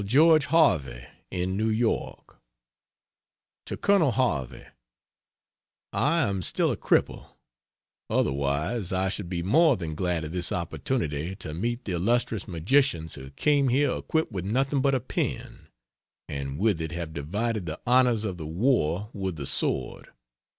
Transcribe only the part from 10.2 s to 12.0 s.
of this opportunity to meet the